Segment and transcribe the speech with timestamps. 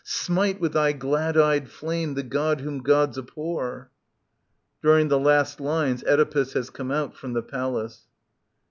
[0.03, 3.91] Smite with thy glad eyed flame the God whom Gods abhor.
[4.81, 8.01] [During the last lines Oedipus has come out from the Palace.